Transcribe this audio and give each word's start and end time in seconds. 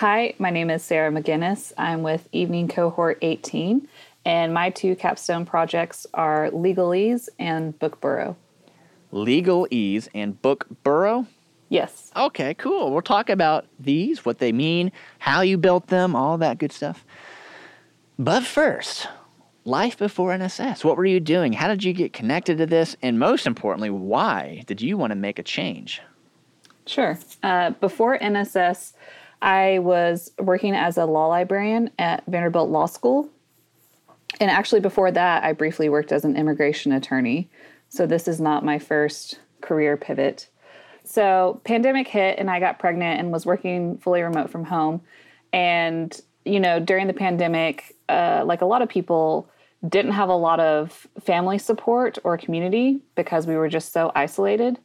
Hi, 0.00 0.32
my 0.38 0.48
name 0.48 0.70
is 0.70 0.82
Sarah 0.82 1.10
Maginnis. 1.10 1.74
I'm 1.76 2.02
with 2.02 2.26
Evening 2.32 2.68
Cohort 2.68 3.18
18, 3.20 3.86
and 4.24 4.54
my 4.54 4.70
two 4.70 4.96
capstone 4.96 5.44
projects 5.44 6.06
are 6.14 6.48
Legalese 6.52 7.28
and 7.38 7.78
Book 7.78 8.00
Burrow. 8.00 8.34
Legalese 9.12 10.08
and 10.14 10.40
Book 10.40 10.68
Burrow? 10.84 11.26
Yes. 11.68 12.10
Okay, 12.16 12.54
cool. 12.54 12.90
We'll 12.90 13.02
talk 13.02 13.28
about 13.28 13.66
these, 13.78 14.24
what 14.24 14.38
they 14.38 14.52
mean, 14.52 14.90
how 15.18 15.42
you 15.42 15.58
built 15.58 15.88
them, 15.88 16.16
all 16.16 16.38
that 16.38 16.56
good 16.56 16.72
stuff. 16.72 17.04
But 18.18 18.42
first, 18.42 19.06
life 19.66 19.98
before 19.98 20.30
NSS. 20.30 20.82
What 20.82 20.96
were 20.96 21.04
you 21.04 21.20
doing? 21.20 21.52
How 21.52 21.68
did 21.68 21.84
you 21.84 21.92
get 21.92 22.14
connected 22.14 22.56
to 22.56 22.64
this? 22.64 22.96
And 23.02 23.18
most 23.18 23.46
importantly, 23.46 23.90
why 23.90 24.64
did 24.66 24.80
you 24.80 24.96
want 24.96 25.10
to 25.10 25.14
make 25.14 25.38
a 25.38 25.42
change? 25.42 26.00
Sure. 26.86 27.18
Uh, 27.42 27.72
before 27.72 28.18
NSS, 28.18 28.94
I 29.42 29.78
was 29.78 30.32
working 30.38 30.74
as 30.74 30.98
a 30.98 31.06
law 31.06 31.26
librarian 31.28 31.90
at 31.98 32.24
Vanderbilt 32.26 32.70
Law 32.70 32.86
School. 32.86 33.28
And 34.40 34.50
actually, 34.50 34.80
before 34.80 35.10
that, 35.10 35.44
I 35.44 35.52
briefly 35.52 35.88
worked 35.88 36.12
as 36.12 36.24
an 36.24 36.36
immigration 36.36 36.92
attorney. 36.92 37.50
So, 37.88 38.06
this 38.06 38.28
is 38.28 38.40
not 38.40 38.64
my 38.64 38.78
first 38.78 39.38
career 39.60 39.96
pivot. 39.96 40.48
So, 41.04 41.60
pandemic 41.64 42.06
hit, 42.06 42.38
and 42.38 42.50
I 42.50 42.60
got 42.60 42.78
pregnant 42.78 43.18
and 43.18 43.32
was 43.32 43.44
working 43.44 43.98
fully 43.98 44.22
remote 44.22 44.50
from 44.50 44.64
home. 44.64 45.00
And, 45.52 46.18
you 46.44 46.60
know, 46.60 46.78
during 46.78 47.08
the 47.08 47.12
pandemic, 47.12 47.96
uh, 48.08 48.44
like 48.46 48.60
a 48.60 48.66
lot 48.66 48.82
of 48.82 48.88
people, 48.88 49.50
didn't 49.88 50.12
have 50.12 50.28
a 50.28 50.36
lot 50.36 50.60
of 50.60 51.06
family 51.20 51.58
support 51.58 52.18
or 52.22 52.36
community 52.36 53.00
because 53.14 53.46
we 53.46 53.56
were 53.56 53.68
just 53.68 53.92
so 53.92 54.12
isolated. 54.14 54.78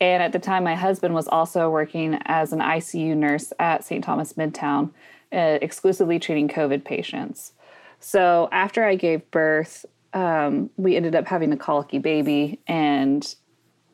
And 0.00 0.22
at 0.22 0.32
the 0.32 0.38
time, 0.38 0.64
my 0.64 0.74
husband 0.74 1.14
was 1.14 1.28
also 1.28 1.70
working 1.70 2.18
as 2.24 2.52
an 2.52 2.58
ICU 2.58 3.16
nurse 3.16 3.52
at 3.58 3.84
St. 3.84 4.04
Thomas 4.04 4.34
Midtown, 4.34 4.90
uh, 5.32 5.58
exclusively 5.62 6.18
treating 6.18 6.48
COVID 6.48 6.84
patients. 6.84 7.52
So 8.00 8.48
after 8.52 8.84
I 8.84 8.96
gave 8.96 9.30
birth, 9.30 9.86
um, 10.12 10.70
we 10.76 10.96
ended 10.96 11.14
up 11.14 11.26
having 11.26 11.52
a 11.52 11.56
colicky 11.56 11.98
baby, 11.98 12.60
and 12.66 13.34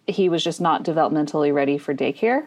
he 0.07 0.29
was 0.29 0.43
just 0.43 0.61
not 0.61 0.85
developmentally 0.85 1.53
ready 1.53 1.79
for 1.79 1.95
daycare. 1.95 2.47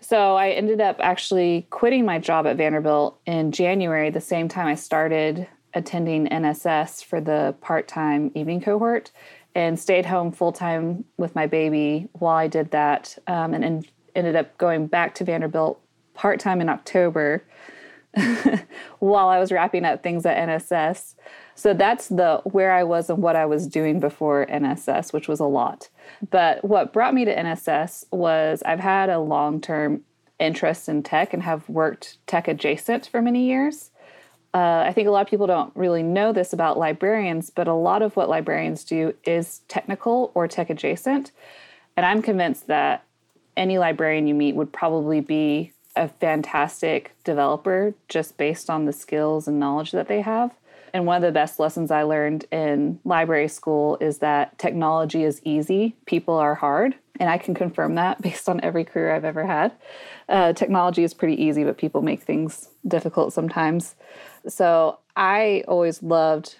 So 0.00 0.36
I 0.36 0.50
ended 0.50 0.80
up 0.80 0.96
actually 0.98 1.66
quitting 1.70 2.04
my 2.04 2.18
job 2.18 2.46
at 2.46 2.56
Vanderbilt 2.56 3.20
in 3.24 3.52
January, 3.52 4.10
the 4.10 4.20
same 4.20 4.48
time 4.48 4.66
I 4.66 4.74
started 4.74 5.46
attending 5.74 6.26
NSS 6.26 7.04
for 7.04 7.20
the 7.20 7.54
part 7.60 7.88
time 7.88 8.30
evening 8.34 8.60
cohort 8.60 9.10
and 9.54 9.78
stayed 9.78 10.06
home 10.06 10.32
full 10.32 10.52
time 10.52 11.04
with 11.16 11.34
my 11.34 11.46
baby 11.46 12.08
while 12.12 12.36
I 12.36 12.48
did 12.48 12.70
that, 12.70 13.16
um, 13.26 13.54
and, 13.54 13.64
and 13.64 13.88
ended 14.14 14.36
up 14.36 14.56
going 14.58 14.86
back 14.86 15.14
to 15.16 15.24
Vanderbilt 15.24 15.80
part 16.14 16.40
time 16.40 16.60
in 16.60 16.68
October 16.68 17.42
while 18.98 19.28
I 19.28 19.38
was 19.38 19.50
wrapping 19.50 19.84
up 19.84 20.02
things 20.02 20.26
at 20.26 20.36
NSS. 20.48 21.14
So 21.54 21.74
that's 21.74 22.08
the 22.08 22.40
where 22.44 22.72
I 22.72 22.82
was 22.82 23.10
and 23.10 23.22
what 23.22 23.36
I 23.36 23.46
was 23.46 23.66
doing 23.66 24.00
before 24.00 24.46
NSS, 24.46 25.12
which 25.12 25.28
was 25.28 25.40
a 25.40 25.44
lot. 25.44 25.88
But 26.30 26.64
what 26.64 26.92
brought 26.92 27.14
me 27.14 27.24
to 27.24 27.34
NSS 27.34 28.06
was 28.10 28.62
I've 28.64 28.80
had 28.80 29.10
a 29.10 29.18
long 29.18 29.60
term 29.60 30.02
interest 30.38 30.88
in 30.88 31.02
tech 31.02 31.32
and 31.32 31.42
have 31.42 31.68
worked 31.68 32.18
tech 32.26 32.48
adjacent 32.48 33.06
for 33.06 33.22
many 33.22 33.46
years. 33.46 33.90
Uh, 34.54 34.84
I 34.86 34.92
think 34.92 35.08
a 35.08 35.10
lot 35.10 35.22
of 35.22 35.28
people 35.28 35.46
don't 35.46 35.74
really 35.74 36.02
know 36.02 36.32
this 36.32 36.52
about 36.52 36.78
librarians, 36.78 37.48
but 37.48 37.68
a 37.68 37.74
lot 37.74 38.02
of 38.02 38.16
what 38.16 38.28
librarians 38.28 38.84
do 38.84 39.14
is 39.24 39.62
technical 39.68 40.30
or 40.34 40.46
tech 40.46 40.68
adjacent. 40.68 41.32
And 41.96 42.04
I'm 42.04 42.20
convinced 42.20 42.66
that 42.66 43.04
any 43.56 43.78
librarian 43.78 44.26
you 44.26 44.34
meet 44.34 44.54
would 44.54 44.72
probably 44.72 45.20
be 45.20 45.72
a 45.96 46.08
fantastic 46.08 47.14
developer 47.24 47.94
just 48.08 48.36
based 48.36 48.70
on 48.70 48.84
the 48.84 48.92
skills 48.92 49.46
and 49.46 49.58
knowledge 49.58 49.92
that 49.92 50.08
they 50.08 50.20
have. 50.20 50.54
And 50.94 51.06
one 51.06 51.16
of 51.16 51.22
the 51.22 51.32
best 51.32 51.58
lessons 51.58 51.90
I 51.90 52.02
learned 52.02 52.44
in 52.50 52.98
library 53.04 53.48
school 53.48 53.96
is 54.00 54.18
that 54.18 54.58
technology 54.58 55.24
is 55.24 55.40
easy, 55.44 55.96
people 56.06 56.34
are 56.34 56.54
hard. 56.54 56.94
And 57.20 57.28
I 57.28 57.38
can 57.38 57.54
confirm 57.54 57.94
that 57.96 58.20
based 58.22 58.48
on 58.48 58.60
every 58.62 58.84
career 58.84 59.14
I've 59.14 59.24
ever 59.24 59.46
had. 59.46 59.72
Uh, 60.28 60.52
technology 60.52 61.04
is 61.04 61.14
pretty 61.14 61.42
easy, 61.42 61.64
but 61.64 61.78
people 61.78 62.02
make 62.02 62.22
things 62.22 62.68
difficult 62.86 63.32
sometimes. 63.32 63.94
So 64.48 64.98
I 65.16 65.64
always 65.68 66.02
loved 66.02 66.56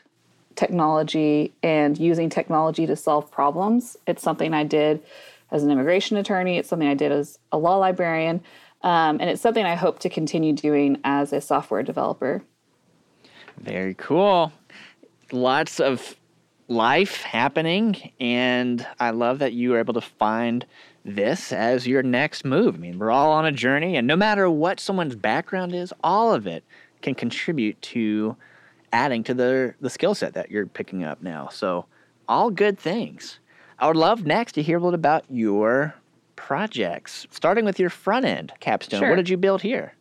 technology 0.54 1.52
and 1.62 1.98
using 1.98 2.28
technology 2.28 2.86
to 2.86 2.96
solve 2.96 3.30
problems. 3.30 3.96
It's 4.06 4.22
something 4.22 4.52
I 4.52 4.64
did 4.64 5.02
as 5.50 5.62
an 5.62 5.70
immigration 5.70 6.16
attorney, 6.16 6.58
it's 6.58 6.68
something 6.68 6.88
I 6.88 6.94
did 6.94 7.12
as 7.12 7.38
a 7.52 7.58
law 7.58 7.76
librarian, 7.76 8.42
um, 8.82 9.20
and 9.20 9.28
it's 9.28 9.42
something 9.42 9.64
I 9.64 9.74
hope 9.74 9.98
to 10.00 10.08
continue 10.08 10.54
doing 10.54 10.98
as 11.04 11.32
a 11.32 11.40
software 11.40 11.82
developer. 11.82 12.42
Very 13.58 13.94
cool. 13.94 14.52
Lots 15.30 15.78
of 15.78 16.16
life 16.68 17.22
happening, 17.22 18.12
and 18.20 18.86
I 18.98 19.10
love 19.10 19.38
that 19.40 19.52
you 19.52 19.70
were 19.70 19.78
able 19.78 19.94
to 19.94 20.00
find 20.00 20.64
this 21.04 21.52
as 21.52 21.86
your 21.86 22.02
next 22.02 22.44
move. 22.44 22.76
I 22.76 22.78
mean, 22.78 22.98
we're 22.98 23.10
all 23.10 23.32
on 23.32 23.44
a 23.44 23.52
journey, 23.52 23.96
and 23.96 24.06
no 24.06 24.16
matter 24.16 24.48
what 24.48 24.80
someone's 24.80 25.16
background 25.16 25.74
is, 25.74 25.92
all 26.02 26.32
of 26.32 26.46
it 26.46 26.64
can 27.02 27.14
contribute 27.14 27.80
to 27.82 28.36
adding 28.92 29.24
to 29.24 29.34
the 29.34 29.74
the 29.80 29.90
skill 29.90 30.14
set 30.14 30.34
that 30.34 30.50
you're 30.50 30.66
picking 30.66 31.02
up 31.02 31.22
now. 31.22 31.48
So, 31.48 31.86
all 32.28 32.50
good 32.50 32.78
things. 32.78 33.38
I 33.78 33.88
would 33.88 33.96
love 33.96 34.24
next 34.24 34.52
to 34.52 34.62
hear 34.62 34.76
a 34.76 34.80
little 34.80 34.94
about 34.94 35.24
your 35.28 35.94
projects, 36.36 37.26
starting 37.30 37.64
with 37.64 37.80
your 37.80 37.90
front 37.90 38.24
end 38.24 38.52
capstone. 38.60 39.00
Sure. 39.00 39.10
What 39.10 39.16
did 39.16 39.28
you 39.28 39.36
build 39.36 39.62
here? 39.62 39.94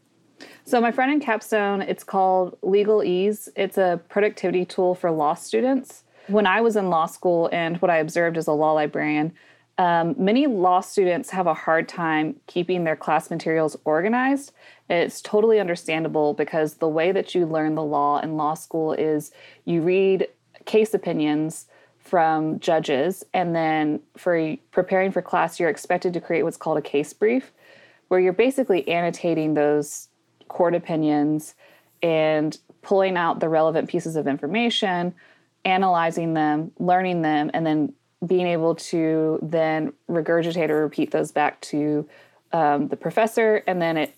So 0.66 0.80
my 0.80 0.92
front 0.92 1.12
end 1.12 1.22
capstone, 1.22 1.82
it's 1.82 2.04
called 2.04 2.58
Legal 2.62 3.04
Ease. 3.04 3.50
It's 3.56 3.78
a 3.78 4.00
productivity 4.10 4.66
tool 4.66 4.96
for 4.96 5.12
law 5.12 5.34
students. 5.34 6.04
When 6.32 6.48
I 6.48 6.62
was 6.62 6.76
in 6.78 6.90
law 6.90 7.08
school 7.08 7.50
and 7.52 7.78
what 7.82 7.92
I 7.92 7.98
observed 7.98 8.38
as 8.38 8.48
a 8.48 8.54
law 8.54 8.72
librarian, 8.72 9.34
um, 9.78 10.16
many 10.18 10.48
law 10.48 10.80
students 10.80 11.30
have 11.32 11.48
a 11.48 11.54
hard 11.54 11.90
time 11.90 12.40
keeping 12.48 12.84
their 12.84 12.96
class 12.96 13.30
materials 13.30 13.76
organized. 13.84 14.54
It's 14.90 15.22
totally 15.22 15.60
understandable 15.60 16.34
because 16.34 16.76
the 16.76 16.88
way 16.88 17.12
that 17.12 17.36
you 17.36 17.46
learn 17.46 17.76
the 17.76 17.84
law 17.84 18.20
in 18.20 18.38
law 18.38 18.54
school 18.54 18.94
is 18.94 19.32
you 19.66 19.82
read 19.82 20.28
case 20.66 20.94
opinions 20.94 21.68
from 22.00 22.60
judges, 22.60 23.24
and 23.34 23.56
then 23.56 24.00
for 24.18 24.56
preparing 24.72 25.12
for 25.12 25.22
class, 25.22 25.60
you're 25.60 25.70
expected 25.70 26.14
to 26.14 26.22
create 26.22 26.44
what's 26.44 26.58
called 26.58 26.78
a 26.78 26.82
case 26.82 27.14
brief, 27.14 27.52
where 28.08 28.20
you're 28.20 28.34
basically 28.34 28.88
annotating 28.90 29.54
those 29.54 30.08
court 30.48 30.76
opinions 30.76 31.56
and 32.02 32.58
pulling 32.82 33.18
out 33.18 33.40
the 33.40 33.48
relevant 33.48 33.88
pieces 33.88 34.16
of 34.16 34.28
information, 34.28 35.14
analyzing 35.66 36.34
them, 36.34 36.72
learning 36.80 37.22
them, 37.22 37.52
and 37.54 37.66
then 37.66 37.94
being 38.26 38.48
able 38.48 38.76
to 38.76 39.40
then 39.42 39.94
regurgitate 40.10 40.70
or 40.70 40.84
repeat 40.84 41.12
those 41.12 41.32
back 41.32 41.60
to 41.62 42.08
um, 42.52 42.88
the 42.90 42.98
professor, 42.98 43.64
and 43.68 43.82
then 43.82 43.98
it 43.98 44.16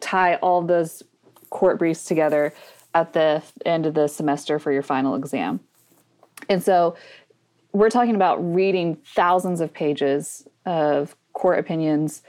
tie 0.00 0.34
all 0.36 0.62
those 0.62 1.02
court 1.50 1.78
briefs 1.78 2.04
together 2.04 2.52
at 2.94 3.12
the 3.12 3.42
end 3.64 3.86
of 3.86 3.94
the 3.94 4.08
semester 4.08 4.58
for 4.58 4.72
your 4.72 4.82
final 4.82 5.14
exam. 5.14 5.60
And 6.48 6.62
so 6.62 6.96
we're 7.72 7.90
talking 7.90 8.14
about 8.14 8.36
reading 8.36 8.96
thousands 9.14 9.60
of 9.60 9.72
pages 9.72 10.46
of 10.66 11.16
court 11.32 11.58
opinions, 11.58 12.22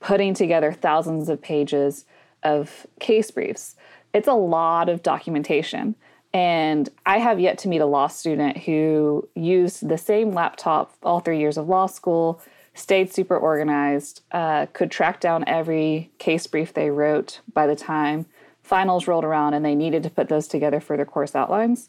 putting 0.00 0.34
together 0.34 0.72
thousands 0.72 1.28
of 1.28 1.40
pages 1.40 2.04
of 2.42 2.86
case 3.00 3.30
briefs. 3.30 3.76
It's 4.12 4.28
a 4.28 4.34
lot 4.34 4.88
of 4.88 5.02
documentation. 5.02 5.94
And 6.32 6.88
I 7.06 7.18
have 7.18 7.40
yet 7.40 7.58
to 7.58 7.68
meet 7.68 7.80
a 7.80 7.86
law 7.86 8.06
student 8.06 8.58
who 8.58 9.28
used 9.34 9.88
the 9.88 9.98
same 9.98 10.32
laptop 10.32 10.92
all 11.02 11.20
three 11.20 11.38
years 11.38 11.56
of 11.56 11.68
law 11.68 11.86
school, 11.86 12.40
stayed 12.74 13.12
super 13.12 13.36
organized, 13.36 14.22
uh, 14.32 14.66
could 14.72 14.90
track 14.90 15.20
down 15.20 15.44
every 15.46 16.10
case 16.18 16.46
brief 16.46 16.74
they 16.74 16.90
wrote 16.90 17.40
by 17.52 17.66
the 17.66 17.76
time 17.76 18.26
finals 18.68 19.08
rolled 19.08 19.24
around 19.24 19.54
and 19.54 19.64
they 19.64 19.74
needed 19.74 20.02
to 20.02 20.10
put 20.10 20.28
those 20.28 20.46
together 20.46 20.78
for 20.78 20.96
their 20.96 21.06
course 21.06 21.34
outlines. 21.34 21.88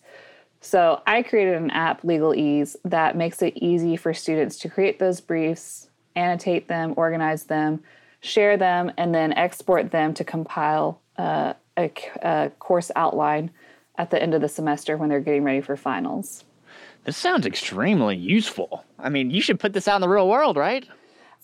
So 0.61 1.01
I 1.05 1.21
created 1.23 1.55
an 1.55 1.71
app, 1.71 2.01
Legalese, 2.03 2.75
that 2.85 3.17
makes 3.17 3.41
it 3.41 3.53
easy 3.57 3.95
for 3.97 4.13
students 4.13 4.57
to 4.59 4.69
create 4.69 4.97
those 4.97 5.19
briefs, 5.21 5.89
annotate 6.15 6.67
them, 6.67 6.93
organize 6.95 7.43
them, 7.43 7.83
share 8.21 8.57
them, 8.57 8.91
and 8.97 9.13
then 9.13 9.33
export 9.33 9.91
them 9.91 10.13
to 10.13 10.23
compile 10.23 11.01
uh, 11.17 11.53
a, 11.77 11.91
a 12.21 12.51
course 12.59 12.91
outline 12.95 13.51
at 13.99 14.09
the 14.09 14.19
end 14.21 14.33
of 14.33 14.41
the 14.41 14.49
semester 14.49 14.97
when 14.97 15.09
they're 15.09 15.19
getting 15.19 15.43
ready 15.43 15.61
for 15.61 15.75
finals. 15.77 16.43
This 17.03 17.15
sounds 17.17 17.45
extremely 17.45 18.15
useful. 18.15 18.83
I 18.97 19.09
mean, 19.09 19.29
you 19.29 19.41
should 19.41 19.59
put 19.59 19.73
this 19.73 19.87
out 19.87 19.95
in 19.95 20.01
the 20.01 20.09
real 20.09 20.27
world, 20.27 20.57
right? 20.57 20.87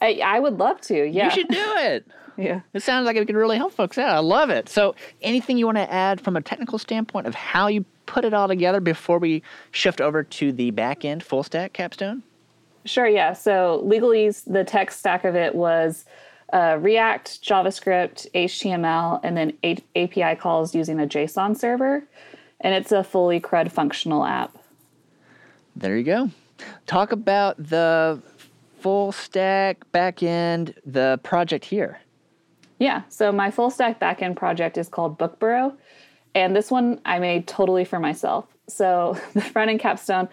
I, 0.02 0.20
I 0.24 0.40
would 0.40 0.58
love 0.58 0.82
to. 0.82 1.06
Yeah. 1.06 1.26
You 1.26 1.32
should 1.32 1.48
do 1.50 1.56
it. 1.78 2.08
yeah. 2.38 2.62
It 2.74 2.82
sounds 2.82 3.06
like 3.06 3.16
it 3.18 3.28
could 3.28 3.36
really 3.36 3.58
help 3.58 3.74
folks 3.74 3.98
out. 3.98 4.10
I 4.16 4.20
love 4.20 4.50
it. 4.50 4.68
So, 4.70 4.96
anything 5.22 5.58
you 5.58 5.66
want 5.66 5.78
to 5.78 5.92
add 5.92 6.20
from 6.22 6.36
a 6.36 6.42
technical 6.42 6.80
standpoint 6.80 7.28
of 7.28 7.36
how 7.36 7.68
you 7.68 7.86
put 8.06 8.26
it 8.26 8.34
all 8.34 8.48
together 8.48 8.80
before 8.80 9.20
we 9.20 9.44
shift 9.72 10.00
over 10.02 10.24
to 10.24 10.52
the 10.52 10.72
back 10.72 11.06
end 11.06 11.24
full 11.24 11.44
stack 11.44 11.74
capstone? 11.74 12.24
Sure, 12.86 13.08
yeah. 13.08 13.34
So, 13.34 13.84
Legalese, 13.86 14.44
the 14.52 14.64
tech 14.64 14.92
stack 14.92 15.24
of 15.26 15.36
it 15.36 15.56
was 15.56 16.06
uh, 16.54 16.78
React, 16.80 17.42
JavaScript, 17.42 18.28
HTML, 18.36 19.20
and 19.24 19.36
then 19.36 19.54
A- 19.64 19.84
API 19.96 20.36
calls 20.40 20.76
using 20.76 21.00
a 21.00 21.08
JSON 21.08 21.58
server. 21.58 22.04
And 22.66 22.74
it's 22.74 22.92
a 22.92 23.04
fully 23.04 23.40
CRUD 23.40 23.72
functional 23.72 24.26
app. 24.26 24.58
There 25.76 25.96
you 25.96 26.04
go. 26.04 26.32
Talk 26.88 27.12
about 27.12 27.58
the 27.58 28.20
full 28.80 29.12
stack 29.12 29.86
backend, 29.94 30.74
the 30.84 31.20
project 31.22 31.66
here. 31.66 32.00
Yeah, 32.80 33.04
so 33.08 33.32
my 33.32 33.52
full 33.52 33.70
stack 33.70 34.00
backend 34.00 34.36
project 34.36 34.80
is 34.80 34.90
called 34.90 35.20
Bookburrow. 35.20 35.78
And 36.34 36.56
this 36.56 36.72
one 36.72 37.00
I 37.06 37.20
made 37.20 37.48
totally 37.48 37.86
for 37.86 38.00
myself. 38.00 38.48
So 38.68 39.16
the 39.36 39.42
front 39.42 39.70
end 39.70 39.80
capstone, 39.80 40.28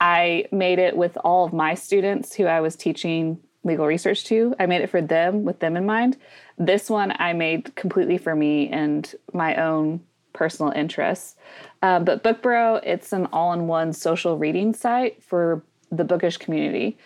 I 0.00 0.46
made 0.50 0.80
it 0.80 0.96
with 0.96 1.16
all 1.22 1.44
of 1.44 1.52
my 1.52 1.74
students 1.74 2.34
who 2.34 2.46
I 2.46 2.60
was 2.60 2.74
teaching 2.74 3.38
legal 3.62 3.86
research 3.86 4.24
to. 4.24 4.56
I 4.58 4.66
made 4.66 4.82
it 4.82 4.90
for 4.90 5.00
them 5.00 5.44
with 5.44 5.60
them 5.60 5.76
in 5.76 5.86
mind. 5.86 6.16
This 6.58 6.90
one 6.90 7.14
I 7.16 7.32
made 7.32 7.76
completely 7.76 8.18
for 8.18 8.34
me 8.34 8.70
and 8.70 9.14
my 9.32 9.54
own 9.54 10.00
personal 10.36 10.72
interests. 10.72 11.34
Um, 11.82 12.04
but 12.04 12.22
Bookburrow, 12.22 12.80
it's 12.84 13.12
an 13.12 13.26
all 13.32 13.52
in 13.52 13.66
one 13.66 13.92
social 13.92 14.38
reading 14.38 14.74
site 14.74 15.22
for 15.22 15.62
the 15.90 16.04
bookish 16.04 16.36
community. 16.36 16.96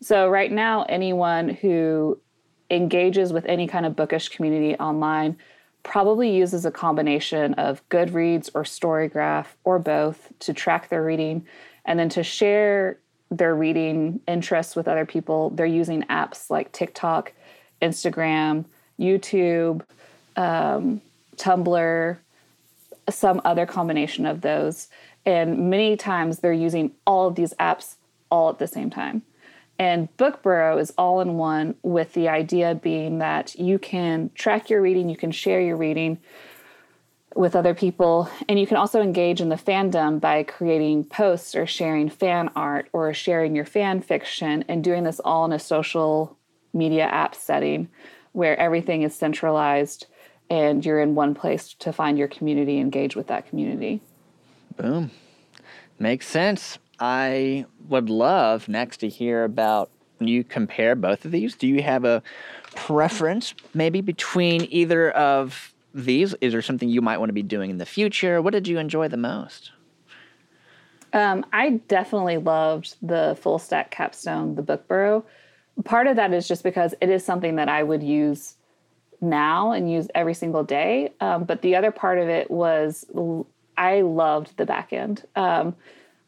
So, 0.00 0.28
right 0.28 0.52
now, 0.52 0.84
anyone 0.88 1.48
who 1.48 2.18
engages 2.70 3.32
with 3.32 3.46
any 3.46 3.66
kind 3.66 3.86
of 3.86 3.96
bookish 3.96 4.28
community 4.28 4.74
online 4.76 5.36
probably 5.82 6.34
uses 6.34 6.64
a 6.64 6.70
combination 6.70 7.54
of 7.54 7.86
Goodreads 7.88 8.50
or 8.54 8.64
Storygraph 8.64 9.46
or 9.64 9.78
both 9.78 10.32
to 10.40 10.52
track 10.52 10.88
their 10.88 11.04
reading 11.04 11.46
and 11.84 11.98
then 11.98 12.08
to 12.10 12.22
share 12.22 12.98
their 13.30 13.54
reading 13.54 14.20
interests 14.26 14.74
with 14.74 14.88
other 14.88 15.06
people. 15.06 15.50
They're 15.50 15.66
using 15.66 16.02
apps 16.04 16.50
like 16.50 16.72
TikTok, 16.72 17.32
Instagram, 17.80 18.64
YouTube, 18.98 19.82
um, 20.36 21.00
Tumblr, 21.36 22.18
some 23.08 23.40
other 23.44 23.66
combination 23.66 24.26
of 24.26 24.40
those. 24.40 24.88
And 25.24 25.70
many 25.70 25.96
times 25.96 26.38
they're 26.38 26.52
using 26.52 26.92
all 27.06 27.28
of 27.28 27.34
these 27.34 27.54
apps 27.54 27.96
all 28.30 28.50
at 28.50 28.58
the 28.58 28.66
same 28.66 28.90
time. 28.90 29.22
And 29.78 30.14
Bookburrow 30.16 30.80
is 30.80 30.92
all 30.96 31.20
in 31.20 31.34
one 31.34 31.74
with 31.82 32.14
the 32.14 32.28
idea 32.28 32.74
being 32.74 33.18
that 33.18 33.54
you 33.56 33.78
can 33.78 34.30
track 34.34 34.70
your 34.70 34.80
reading, 34.80 35.08
you 35.08 35.16
can 35.16 35.32
share 35.32 35.60
your 35.60 35.76
reading 35.76 36.18
with 37.34 37.54
other 37.54 37.74
people, 37.74 38.30
and 38.48 38.58
you 38.58 38.66
can 38.66 38.78
also 38.78 39.02
engage 39.02 39.42
in 39.42 39.50
the 39.50 39.56
fandom 39.56 40.18
by 40.18 40.42
creating 40.42 41.04
posts 41.04 41.54
or 41.54 41.66
sharing 41.66 42.08
fan 42.08 42.50
art 42.56 42.88
or 42.94 43.12
sharing 43.12 43.54
your 43.54 43.66
fan 43.66 44.00
fiction 44.00 44.64
and 44.68 44.82
doing 44.82 45.04
this 45.04 45.20
all 45.20 45.44
in 45.44 45.52
a 45.52 45.58
social 45.58 46.38
media 46.72 47.04
app 47.04 47.34
setting 47.34 47.88
where 48.32 48.58
everything 48.58 49.02
is 49.02 49.14
centralized 49.14 50.06
and 50.50 50.84
you're 50.84 51.00
in 51.00 51.14
one 51.14 51.34
place 51.34 51.74
to 51.74 51.92
find 51.92 52.18
your 52.18 52.28
community, 52.28 52.78
engage 52.78 53.16
with 53.16 53.26
that 53.28 53.48
community. 53.48 54.00
Boom. 54.76 55.10
Makes 55.98 56.28
sense. 56.28 56.78
I 56.98 57.66
would 57.88 58.08
love 58.08 58.68
next 58.68 58.98
to 58.98 59.08
hear 59.08 59.44
about 59.44 59.90
you 60.18 60.44
compare 60.44 60.94
both 60.94 61.24
of 61.24 61.30
these. 61.30 61.54
Do 61.54 61.66
you 61.66 61.82
have 61.82 62.04
a 62.04 62.22
preference 62.74 63.54
maybe 63.74 64.00
between 64.00 64.66
either 64.70 65.10
of 65.12 65.74
these? 65.94 66.34
Is 66.40 66.52
there 66.52 66.62
something 66.62 66.88
you 66.88 67.02
might 67.02 67.18
want 67.18 67.28
to 67.28 67.34
be 67.34 67.42
doing 67.42 67.70
in 67.70 67.78
the 67.78 67.86
future? 67.86 68.40
What 68.40 68.52
did 68.52 68.68
you 68.68 68.78
enjoy 68.78 69.08
the 69.08 69.16
most? 69.16 69.72
Um, 71.12 71.46
I 71.52 71.80
definitely 71.88 72.36
loved 72.38 72.96
the 73.00 73.38
full 73.40 73.58
stack 73.58 73.90
capstone, 73.90 74.54
the 74.54 74.62
book 74.62 74.86
burrow. 74.88 75.24
Part 75.84 76.06
of 76.06 76.16
that 76.16 76.32
is 76.32 76.48
just 76.48 76.62
because 76.62 76.94
it 77.00 77.08
is 77.08 77.24
something 77.24 77.56
that 77.56 77.68
I 77.68 77.82
would 77.82 78.02
use 78.02 78.56
now 79.20 79.72
and 79.72 79.90
use 79.90 80.08
every 80.14 80.34
single 80.34 80.64
day. 80.64 81.12
Um, 81.20 81.44
but 81.44 81.62
the 81.62 81.76
other 81.76 81.90
part 81.90 82.18
of 82.18 82.28
it 82.28 82.50
was 82.50 83.06
I 83.76 84.00
loved 84.02 84.56
the 84.56 84.66
back 84.66 84.92
end. 84.92 85.24
Um, 85.36 85.74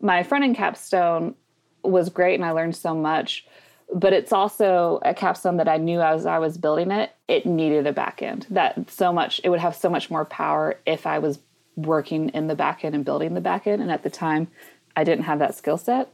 my 0.00 0.22
front 0.22 0.44
end 0.44 0.56
capstone 0.56 1.34
was 1.82 2.08
great 2.08 2.34
and 2.34 2.44
I 2.44 2.52
learned 2.52 2.76
so 2.76 2.94
much, 2.94 3.46
but 3.92 4.12
it's 4.12 4.32
also 4.32 5.00
a 5.04 5.14
capstone 5.14 5.56
that 5.56 5.68
I 5.68 5.76
knew 5.76 6.00
as 6.00 6.26
I 6.26 6.38
was 6.38 6.58
building 6.58 6.90
it, 6.90 7.14
it 7.26 7.46
needed 7.46 7.86
a 7.86 7.92
back 7.92 8.22
end. 8.22 8.46
That 8.50 8.90
so 8.90 9.12
much, 9.12 9.40
it 9.44 9.48
would 9.48 9.60
have 9.60 9.74
so 9.74 9.88
much 9.88 10.10
more 10.10 10.24
power 10.24 10.78
if 10.86 11.06
I 11.06 11.18
was 11.18 11.38
working 11.76 12.28
in 12.30 12.48
the 12.48 12.54
back 12.54 12.84
end 12.84 12.94
and 12.94 13.04
building 13.04 13.34
the 13.34 13.40
back 13.40 13.66
end. 13.66 13.80
And 13.80 13.90
at 13.90 14.02
the 14.02 14.10
time, 14.10 14.48
I 14.96 15.04
didn't 15.04 15.24
have 15.24 15.38
that 15.38 15.54
skill 15.54 15.78
set. 15.78 16.12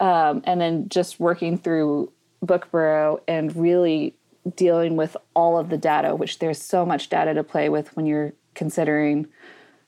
Um, 0.00 0.42
and 0.44 0.60
then 0.60 0.88
just 0.88 1.20
working 1.20 1.58
through 1.58 2.12
Bookburrow 2.44 3.20
and 3.28 3.54
really 3.54 4.14
dealing 4.56 4.96
with 4.96 5.16
all 5.34 5.58
of 5.58 5.68
the 5.68 5.78
data, 5.78 6.16
which 6.16 6.38
there's 6.38 6.60
so 6.60 6.84
much 6.84 7.08
data 7.08 7.34
to 7.34 7.44
play 7.44 7.68
with 7.68 7.94
when 7.96 8.06
you're 8.06 8.32
considering 8.54 9.28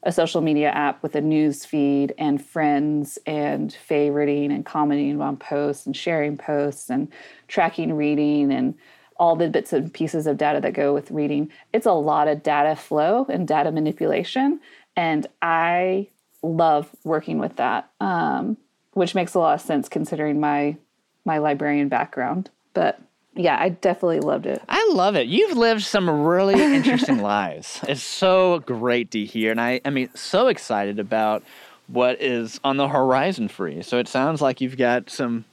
a 0.04 0.12
social 0.12 0.40
media 0.40 0.68
app 0.68 1.02
with 1.02 1.14
a 1.14 1.20
news 1.20 1.64
feed 1.64 2.14
and 2.18 2.44
friends 2.44 3.18
and 3.26 3.76
favoriting 3.88 4.50
and 4.54 4.66
commenting 4.66 5.20
on 5.20 5.36
posts 5.36 5.86
and 5.86 5.96
sharing 5.96 6.36
posts 6.36 6.90
and 6.90 7.10
tracking 7.48 7.94
reading 7.94 8.52
and 8.52 8.74
all 9.16 9.36
the 9.36 9.48
bits 9.48 9.72
and 9.72 9.92
pieces 9.94 10.26
of 10.26 10.36
data 10.36 10.60
that 10.60 10.74
go 10.74 10.92
with 10.92 11.10
reading. 11.10 11.50
It's 11.72 11.86
a 11.86 11.92
lot 11.92 12.28
of 12.28 12.42
data 12.42 12.76
flow 12.76 13.26
and 13.28 13.48
data 13.48 13.72
manipulation. 13.72 14.60
And 14.96 15.26
I 15.40 16.08
love 16.42 16.90
working 17.04 17.38
with 17.38 17.56
that, 17.56 17.90
um, 18.00 18.58
which 18.92 19.14
makes 19.14 19.34
a 19.34 19.38
lot 19.38 19.54
of 19.54 19.60
sense 19.60 19.88
considering 19.88 20.38
my 20.40 20.76
my 21.24 21.38
librarian 21.38 21.88
background. 21.88 22.50
But 22.74 23.00
yeah, 23.36 23.56
I 23.60 23.70
definitely 23.70 24.20
loved 24.20 24.46
it. 24.46 24.62
I 24.68 24.88
love 24.92 25.16
it. 25.16 25.26
You've 25.26 25.56
lived 25.56 25.82
some 25.82 26.08
really 26.08 26.54
interesting 26.54 27.18
lives. 27.22 27.80
It's 27.88 28.02
so 28.02 28.60
great 28.60 29.10
to 29.12 29.24
hear. 29.24 29.50
And 29.50 29.60
I, 29.60 29.80
I 29.84 29.90
mean, 29.90 30.08
so 30.14 30.46
excited 30.46 30.98
about 30.98 31.42
what 31.88 32.20
is 32.20 32.60
on 32.64 32.76
the 32.76 32.88
horizon 32.88 33.48
for 33.48 33.68
you. 33.68 33.82
So 33.82 33.98
it 33.98 34.08
sounds 34.08 34.40
like 34.40 34.60
you've 34.60 34.76
got 34.76 35.10
some 35.10 35.44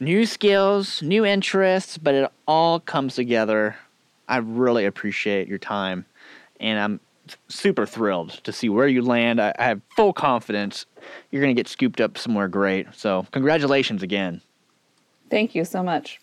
new 0.00 0.26
skills, 0.26 1.02
new 1.02 1.24
interests, 1.24 1.98
but 1.98 2.14
it 2.14 2.30
all 2.46 2.80
comes 2.80 3.14
together. 3.14 3.76
I 4.28 4.38
really 4.38 4.84
appreciate 4.84 5.48
your 5.48 5.58
time. 5.58 6.06
And 6.58 6.78
I'm 6.78 7.00
super 7.48 7.86
thrilled 7.86 8.30
to 8.44 8.52
see 8.52 8.68
where 8.68 8.88
you 8.88 9.02
land. 9.02 9.40
I, 9.40 9.54
I 9.58 9.64
have 9.64 9.80
full 9.96 10.12
confidence 10.12 10.86
you're 11.30 11.42
going 11.42 11.54
to 11.54 11.58
get 11.58 11.68
scooped 11.68 12.00
up 12.00 12.18
somewhere 12.18 12.48
great. 12.48 12.86
So, 12.94 13.26
congratulations 13.30 14.02
again. 14.02 14.42
Thank 15.30 15.54
you 15.54 15.64
so 15.64 15.82
much. 15.82 16.19